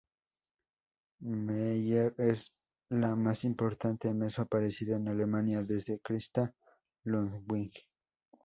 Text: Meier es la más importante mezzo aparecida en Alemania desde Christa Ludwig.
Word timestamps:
Meier 1.19 2.15
es 2.17 2.51
la 2.89 3.15
más 3.15 3.43
importante 3.45 4.11
mezzo 4.15 4.41
aparecida 4.41 4.95
en 4.95 5.07
Alemania 5.09 5.61
desde 5.61 5.99
Christa 5.99 6.55
Ludwig. 7.03 7.71